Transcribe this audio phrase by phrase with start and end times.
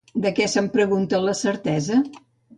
[0.21, 2.03] De què se'n pregunta la certesa?